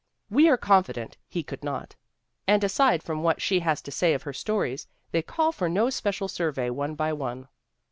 [0.31, 1.95] We are confident he could not.
[2.47, 5.69] And aside from what she has to say of her v stories they call for
[5.69, 7.47] no special survey one by one.